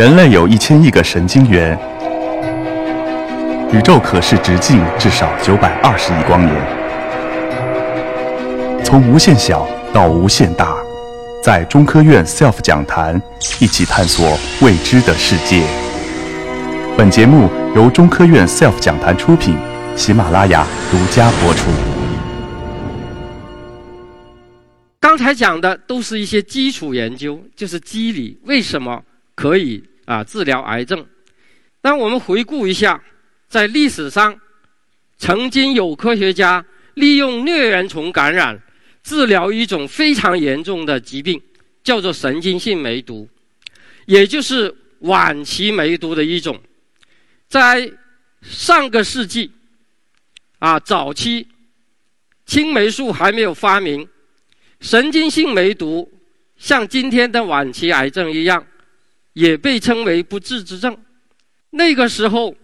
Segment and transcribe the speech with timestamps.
[0.00, 1.78] 人类有一千亿个神经元，
[3.70, 6.56] 宇宙可视直径至少九百二十亿光年。
[8.82, 10.74] 从无限小到无限大，
[11.42, 13.20] 在中科院 SELF 讲坛
[13.60, 15.62] 一起探索未知的世界。
[16.96, 19.54] 本节目由中科院 SELF 讲坛出品，
[19.96, 21.68] 喜马拉雅独家播出。
[24.98, 29.02] 刚才讲的都是一些基础研究，就是机理，为什么
[29.34, 31.06] 可以啊治疗癌症？
[31.82, 33.00] 那我们回顾一下，
[33.46, 34.36] 在历史上，
[35.16, 38.60] 曾经有科学家利用疟原虫感染
[39.04, 41.40] 治疗一种非常严重的疾病，
[41.84, 43.28] 叫做神经性梅毒，
[44.06, 46.60] 也就是晚期梅毒的一种。
[47.46, 47.92] 在
[48.42, 49.52] 上个世纪
[50.58, 51.46] 啊早期，
[52.46, 54.08] 青霉素还没有发明。
[54.80, 56.10] 神经性梅毒
[56.56, 58.66] 像今天的晚期癌症一样，
[59.32, 60.96] 也被称为不治之症。
[61.70, 62.54] 那个时候，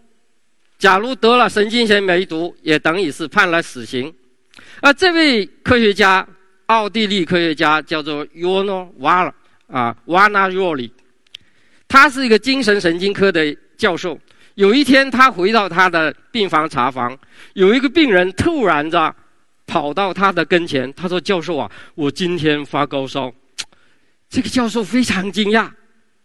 [0.78, 4.12] 假如得了神经性梅毒，也等于是判了死刑。
[4.80, 6.26] 而这位科学家，
[6.66, 9.32] 奥地利科学家叫做 Yono Val
[9.68, 10.90] 啊 Vana Roli，
[11.86, 14.18] 他是一个精神神经科的教授。
[14.54, 17.16] 有一天，他回到他的病房查房，
[17.54, 19.14] 有一个病人突然着。
[19.68, 23.32] 跑到他的跟前，他说：“教授啊，我今天发高烧。”
[24.30, 25.68] 这个教授非常惊讶，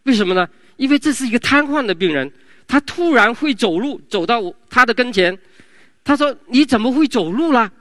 [0.03, 0.47] 为什么呢？
[0.77, 2.31] 因为这是一个瘫痪的病人，
[2.67, 5.37] 他突然会走路，走到他的跟前。
[6.03, 7.71] 他说：“你怎么会走路了？”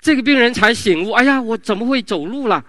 [0.00, 2.64] 这个病人才醒悟：“哎呀，我怎么会走路了？”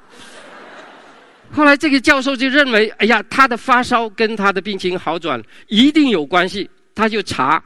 [1.51, 7.63] 后来这个教授就认为：“哎呀，他的发烧跟他的病情好转一定有关系。”他就查，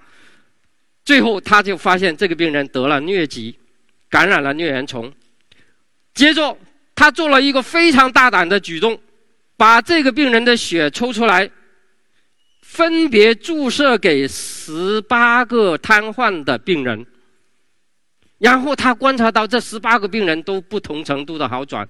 [1.03, 3.57] 最后他就发现这个病人得了疟疾。
[4.09, 5.11] 感染了疟原虫，
[6.13, 6.57] 接着
[6.95, 8.97] 他做了一个非常大胆的举动，
[9.57, 11.49] 把这个病人的血抽出来，
[12.61, 17.05] 分别注射给十八个瘫痪的病人，
[18.37, 21.85] 然后他观察到这十八个病人都不同程度的好转，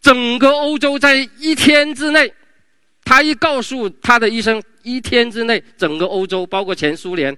[0.00, 2.32] 整个欧洲在一天之内，
[3.04, 7.36] 他一告诉他的医生，一天之内整个欧洲包括前苏联。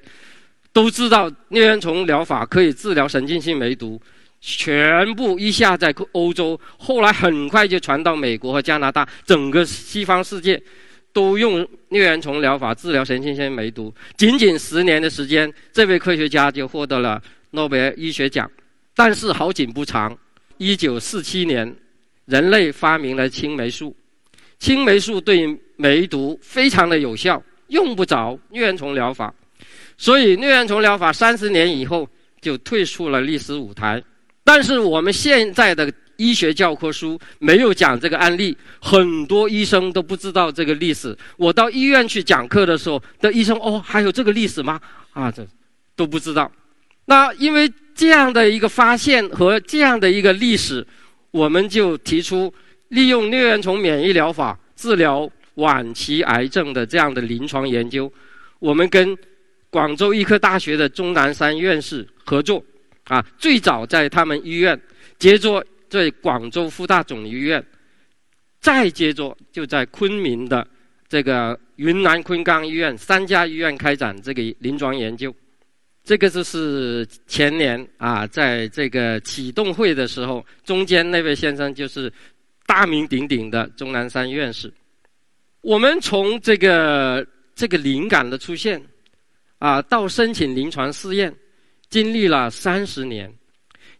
[0.74, 4.00] 都知道疟原虫疗法可以治疗神经性梅毒，
[4.44, 10.60] 全部一下在欧洲，后来很快就传到美国和加拿大，整个西方世界
[11.12, 13.94] 都用疟原虫疗法治疗神经性梅毒。
[14.16, 18.50] 仅仅十年的时间，这位科学家就获得了诺贝尔医学奖。
[18.96, 20.18] 但是好景不长，
[20.56, 21.72] 一九四七年，
[22.24, 23.96] 人类发明了青霉素，
[24.58, 29.32] 青霉素对梅毒非常的有效，用不着疟原虫疗法。
[29.96, 32.08] 所以，疟原虫疗法三十年以后
[32.40, 34.02] 就退出了历史舞台。
[34.44, 41.16] 但是，我们现在的医学教科书没有讲这个案例，很多医生都不知道这个历史。
[41.36, 44.80] 我到医院去讲课的时候，的医生哦，还有这个历史吗？
[45.12, 45.46] 啊，这
[45.94, 46.50] 都不知道。
[47.06, 50.86] 那因为这样的一个发现和这样的一个历史，
[51.30, 52.52] 我们就提出
[52.88, 58.12] 利用疟原虫免疫疗法治疗晚期癌症的这样的临床研究。
[58.58, 59.16] 我们跟
[59.70, 62.62] 广州医科大学的钟南山院士合作，
[63.04, 64.80] 啊，最早在他们医院，
[65.18, 67.64] 接着在广州复大总医院，
[68.60, 70.66] 再接着就在昆明的
[71.08, 75.34] 这个云南昆冈医院三家医院开展这个临床研究。
[76.04, 82.12] 这个就是前年啊，在这个启动会的时候，中间那位先生就是
[82.66, 84.72] 大名鼎鼎的钟南山院士。
[85.60, 88.80] 我们从这个这个灵感的出现。
[89.58, 91.32] 啊，到申请临床试验，
[91.92, 93.30] 经历了三十年，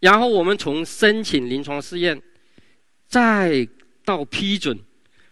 [0.01, 2.19] 然后我们从申请临床试验，
[3.07, 3.69] 再
[4.03, 4.75] 到批准，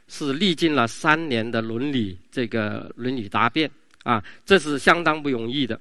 [0.09, 3.71] 是历经了三年的伦理这个伦理答辩
[4.03, 5.81] 啊，这是相当不容易的。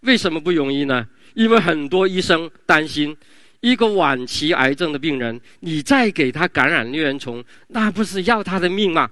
[0.00, 1.06] 为什么不容易呢？
[1.34, 3.14] 因为很多医生担心，
[3.60, 9.10] 一个晚期癌症的病人，你再给他感染疟原虫，那不是要他的命吗？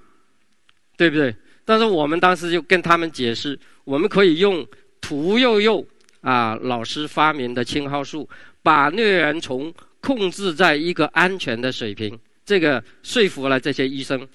[0.97, 1.35] 对不对？
[1.63, 3.57] 但是我们当时就跟他们解释。
[3.83, 4.65] 我们可以用
[4.99, 5.85] 屠呦呦
[6.21, 8.27] 啊老师发明的青蒿素，
[8.63, 14.27] 把疟原虫控制在一个安全的水平，这个说服了这些医生。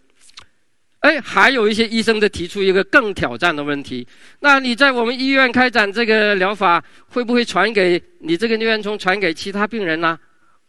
[1.00, 4.06] 哎，还有一些医生就提出一个更挑战的问题：
[4.41, 10.19] 那你在我们医院开展这个疗法，会不会传给你这个疟原虫传给其他病人呢？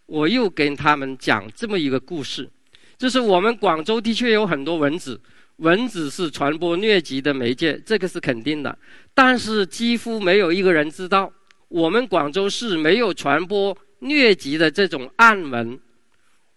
[0.06, 2.50] 我又跟他们讲这么一个故事，
[2.98, 5.20] 就是我们广州的确有很多蚊子。
[5.58, 8.78] 蚊子是传播疟疾的媒介，这个是肯定的。
[9.14, 11.32] 但是几乎没有一个人知道，
[11.68, 15.80] 我们广州市没有传播疟疾的这种暗蚊。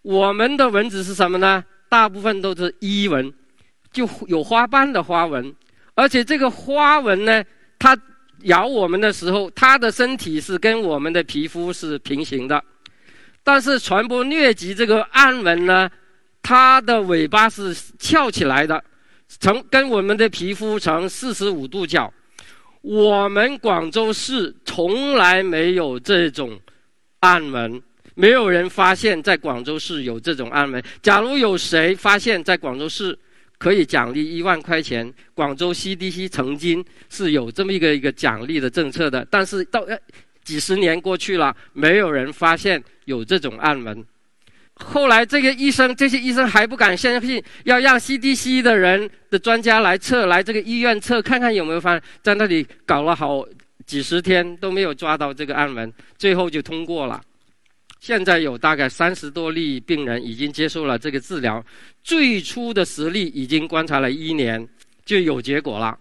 [0.03, 1.63] 我们的蚊子是什么呢？
[1.89, 3.33] 大部分都是伊蚊，
[3.91, 5.53] 就有花瓣的花纹，
[5.95, 7.43] 而且这个花纹呢，
[7.79, 7.97] 它
[8.43, 12.63] 咬我们的时候，它的身体是跟我们的皮肤是平行的，
[13.43, 15.89] 但是传播疟疾这个暗纹呢，
[16.41, 18.83] 它的尾巴是翘起来的，
[19.39, 22.11] 呈跟我们的皮肤呈四十五度角。
[22.81, 26.59] 我们广州市从来没有这种
[27.19, 27.81] 暗纹，
[28.15, 30.83] 没有人发现在广州市有这种暗纹。
[31.01, 33.17] 假如有谁发现，在广州市。
[33.61, 35.13] 可以奖励一万块钱。
[35.35, 39.85] 广州 CDC 曾经是有这么一个一个奖励的政策的，但是到
[40.43, 44.03] 几十年过去了，没有人发现有这种暗纹。
[44.83, 53.45] 后来这个医生，这些医生还不敢相信，要让 CDC 的人的专家来测，来这个医院测，看看有没有发现，在那里搞了好
[53.85, 57.21] 几十天都没有抓到这个暗纹，最后就通过了。
[57.99, 61.63] 现在有大概三十多例病人已经接受了这个治疗，
[62.03, 64.67] 最初的十例已经观察了一年
[65.05, 65.97] 就有结果了。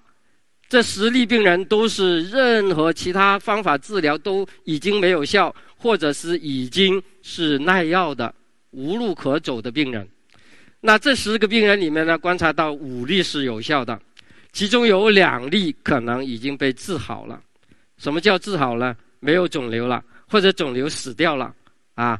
[0.68, 8.32] 这十例病人都是任何其他方法治疗都已经没有效，或者是已经是耐药的、
[8.70, 10.08] 无路可走的病人。
[10.80, 14.00] 那这十个病人里面呢，观察到五例是有效的，
[14.52, 17.40] 其中有两例可能已经被治好了。
[17.98, 18.96] 什么叫治好了？
[19.18, 21.54] 没有肿瘤了，或者肿瘤死掉了。
[21.94, 22.18] 啊，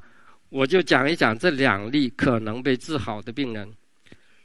[0.50, 3.66] 我就讲一讲这两例可能被治好的病人，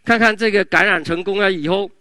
[0.06, 1.92] 看看这个感染成功了以后，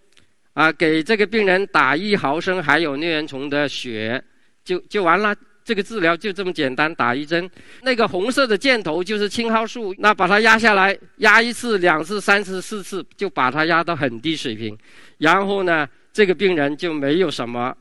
[0.52, 4.22] 啊，给这个病人打一毫升含有疟原虫的血，
[4.64, 5.34] 就就完了。
[5.64, 7.50] 这个治疗就这么简单，打一针。
[7.82, 14.76] 那个红色的箭头就是青蒿素，那把它压下来，压一次、两次、三次、四次，就把它压到很低水平。
[15.18, 17.74] 然后呢，这个病人就没有什么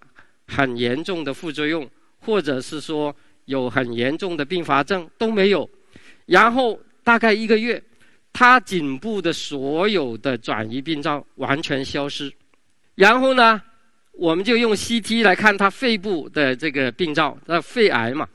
[0.48, 1.88] 很严重的副作用，
[2.20, 3.16] 或者是说。
[3.46, 5.70] 有很严重的并发症都没有，
[6.28, 7.84] 然后大概一个月，
[8.32, 12.32] 他颈部的所有的转移病灶完全消失，
[12.96, 13.62] 然后呢，
[14.14, 18.28] 我们就用 CT 来看他肺部的这个病灶，那肺癌嘛，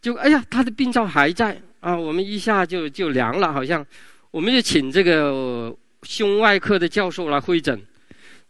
[0.00, 3.84] 就哎呀，他的病灶还在啊，我们一下就就凉了，好像，
[4.30, 7.80] 我们就请这个胸外科的教授来会诊。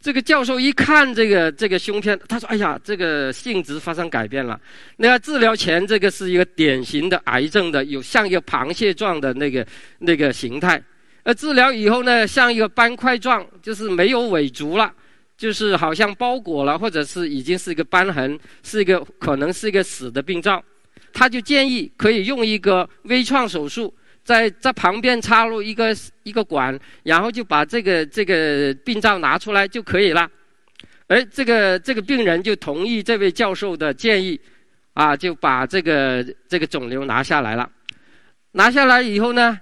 [0.00, 4.60] 这个教授一看这个这个胸片，他说：“哎呀，这个性质发生改变了。
[4.96, 9.64] 那治疗前这个是一个典型的癌症的，有像一个螃蟹状的那个
[10.00, 10.82] 那个形态。
[11.22, 14.92] 而治疗以后呢，像一个斑块状，就是没有尾足了，
[15.42, 20.62] 就是好像包裹了，或者是已经是一个瘢痕，是一个可能是一个死的病灶。
[21.12, 23.92] 他就建议可以用一个微创手术。”
[24.24, 25.92] 在在旁边插入一个
[26.22, 30.30] 一个管，然后就把这个这个病灶拿出来就可以了。
[31.08, 34.38] 哎，这个这个病人就同意这位教授的建议，
[34.94, 37.68] 啊，就把这个这个肿瘤拿下来了。
[38.52, 39.58] 拿下来以后呢，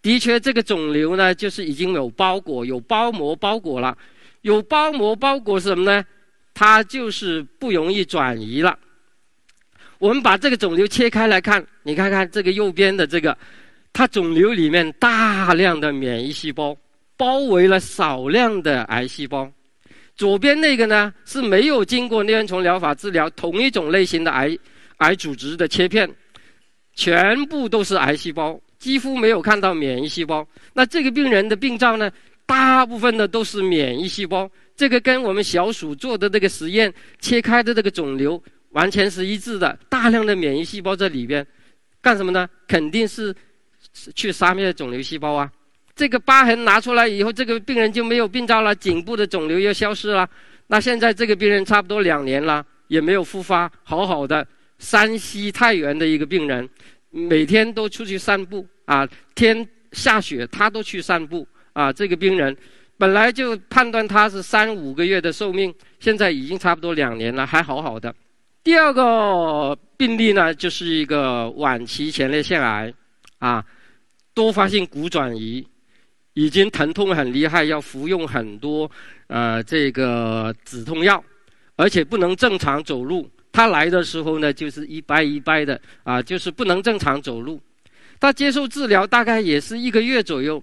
[0.00, 3.94] 的确这个肿瘤呢就是已经有包裹，有包膜包裹了。
[4.42, 6.04] 有包膜包裹是什么呢？
[6.54, 8.78] 它就是不容易转移了。
[9.98, 13.36] 我们把这个肿瘤切开来看，你看看这个右边的这个。
[13.90, 16.76] 它肿瘤里面大量的免疫细胞
[17.16, 19.50] 包围了少量的癌细胞，
[20.14, 24.56] 左边那个呢是没有经过疟原虫疗法治疗同一种类型的癌
[24.98, 26.08] 癌组织的切片，
[26.94, 30.46] 全部都是癌细胞，几乎没有看到免疫细胞。
[30.74, 32.08] 那这个病人的病灶呢，
[32.48, 41.46] 大部分的都是免疫细胞，这个跟我们小鼠做的这个实验切开的这个肿瘤完全是一致的，大量的免疫细胞在里边，
[42.00, 42.48] 干什么呢？
[42.66, 43.32] 肯定是。
[44.14, 45.50] 去杀灭肿瘤细胞啊！
[45.94, 50.28] 这个疤痕拿出来以后，这个病人就没有病灶了，颈部的肿瘤又消失了。
[50.66, 54.46] 那现在这个病人差不多两年了，也没有复发，好好的。
[54.78, 56.68] 山西太原的一个病人，
[57.10, 61.46] 每天都出去散步啊，天下雪他都去散步
[61.78, 61.92] 啊。
[61.92, 62.56] 这个病人
[62.96, 68.12] 本来就判断他是三五个月的寿命，现在已经差不多两年了，还好好的。
[68.64, 72.92] 第二个病例呢，就是一个晚期前列腺癌
[73.38, 73.64] 啊。
[74.34, 75.66] 多发性骨转移，
[76.34, 78.88] 已经疼痛很厉害，要服用很多
[79.26, 81.22] 呃这个止痛药，
[81.74, 83.28] 而且不能正常走路。
[83.50, 87.60] 他来的时候呢，就是一掰一掰的啊，就是不能正常走路。
[88.20, 90.62] 他接受治疗大概也是一个月左右，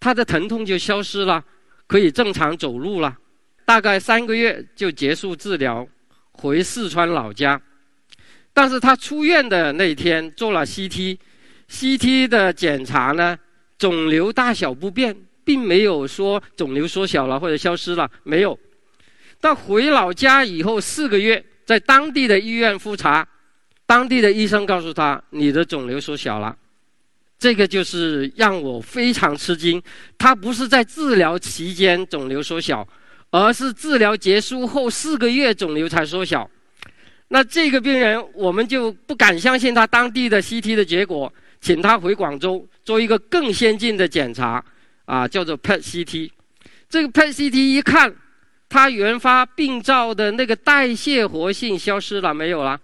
[0.00, 1.44] 他的疼痛就消失了，
[1.86, 3.16] 可以正常走路了。
[3.64, 5.86] 大概三个月就结束治疗，
[6.32, 7.60] 回四川老家。
[8.52, 11.18] 但是他出院的那天做了 CT。
[11.68, 13.38] CT 的检查呢，
[13.78, 18.58] 肿瘤大小不变，并没有说肿瘤缩小了或者消失了，没有。
[19.40, 23.24] 但回老家以后四个月，在当地的医院复查，
[23.86, 26.56] 当地的医生告诉他，你的肿瘤缩小了。
[27.40, 29.82] 这个就是让我非常吃惊。
[30.18, 32.86] 他不是在治疗期间肿瘤缩小，
[33.30, 36.48] 而是治疗结束后四个月肿瘤才缩小。
[37.28, 41.32] 那这个病人我们就不敢相信他当地的 CT 的结果，
[41.62, 44.62] 请他回广州做一个更先进的检查，
[45.06, 46.30] 啊，叫做 PET CT。
[46.90, 48.14] 这个 PET CT 一看，
[48.68, 52.78] 他原发病灶的那个代谢活性消失了，没有了。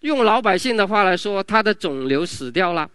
[0.00, 2.88] 用老百姓的话来说，他的肿瘤死掉了，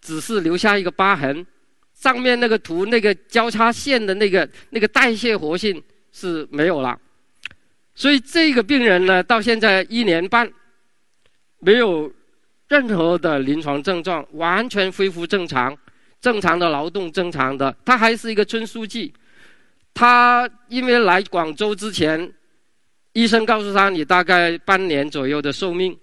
[0.00, 1.46] 只是留下一个疤痕。
[1.94, 6.98] 上面那个图那个交叉线的那个那个代谢活性是没有了。
[7.94, 10.50] 所以这个病人呢，到现在一年半，
[11.58, 12.10] 没有
[12.68, 15.76] 任何的临床症状，完全恢复正常，
[16.22, 19.12] 正常的劳动，正常的，他还是一个村书记。
[19.92, 22.32] 他因为来广州之前，
[23.12, 25.94] 医生告诉他你大概半年左右的寿命，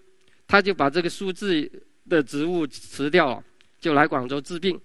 [0.48, 1.72] 他就把这个书记
[2.08, 3.44] 的职务辞掉了，
[3.80, 4.80] 就来广州治病。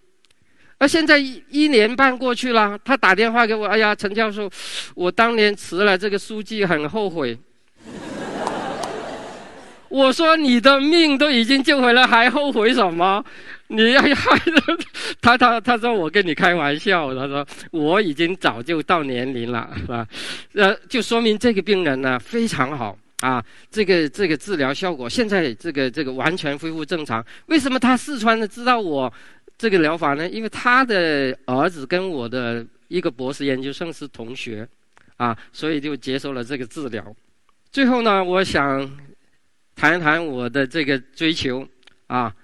[0.78, 4.50] 而现在一一年半过去了，他打电话给我，哎呀，陈教授，
[4.94, 7.38] 我当年辞了这个书记，很后悔。
[9.88, 13.24] 我说你的命都已经救回来，还后悔什么？
[13.68, 14.38] 你要害
[15.20, 20.06] 他他他说我跟你开玩笑，他说我已经早就到年龄了，是吧？
[20.54, 27.24] 呃，就说明这个病人呢非常好啊，这个这个治疗效果现在这个这个完全恢复正常。
[27.46, 29.10] 为什么他四川的知道我
[29.56, 30.28] 这个疗法呢？
[30.28, 34.68] 因为他的儿子跟我的一个博士研究生是同学，
[35.16, 37.14] 啊，所以就接受了这个治疗。
[37.70, 38.98] 最后呢，我想
[39.76, 41.66] 谈一谈我的这个追求
[42.08, 42.34] 啊。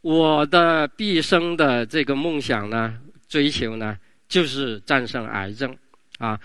[0.00, 2.94] 我的毕生的这个梦想呢，
[3.26, 3.96] 追求呢，
[4.28, 5.74] 就是战胜癌症，
[6.18, 6.38] 啊，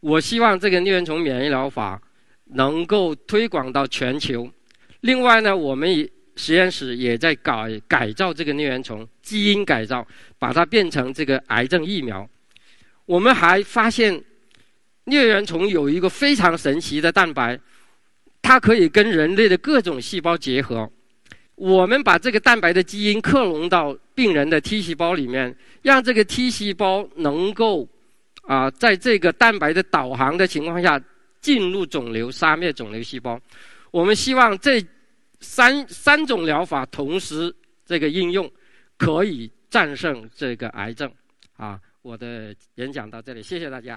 [0.00, 1.98] 我希望这个疟原虫免疫疗法
[2.46, 4.50] 能够推广到全球。
[5.00, 10.06] 另外呢，我们实验室也在改改造这个疟原虫，基因改造，
[10.38, 12.28] 把它变成这个癌症疫苗。
[13.04, 14.14] 我们还发现，
[15.06, 17.58] 疟原虫有一个非常神奇的蛋白，
[18.42, 20.90] 它可以跟人类的各种细胞结合。
[21.54, 27.88] 我们把这个蛋白的基因克隆到病人的 T 细胞里面，让这个 T 细胞能够
[28.42, 31.00] 啊，在这个蛋白的导航的情况下
[31.46, 33.40] 进入肿瘤，杀灭肿瘤细胞。
[33.92, 34.84] 我们希望这
[35.38, 38.50] 三三种疗法同时这个应用，
[38.96, 41.08] 可以战胜这个癌症。
[41.56, 43.96] 啊，我的演讲到这里，谢谢大家。